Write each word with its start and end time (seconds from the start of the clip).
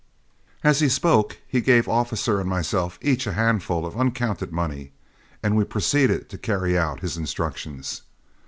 As 0.63 0.79
he 0.79 0.89
spoke 0.89 1.37
he 1.47 1.61
gave 1.61 1.87
Officer 1.87 2.41
and 2.41 2.49
myself 2.49 2.97
each 3.03 3.27
a 3.27 3.33
handful 3.33 3.85
of 3.85 3.95
uncounted 3.95 4.51
money, 4.51 4.93
and 5.43 5.55
we 5.55 5.63
proceeded 5.63 6.27
to 6.29 6.39
carry 6.39 6.75
out 6.75 7.01
his 7.01 7.17
instructions. 7.17 8.01